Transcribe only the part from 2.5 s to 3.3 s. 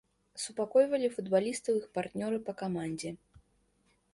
камандзе.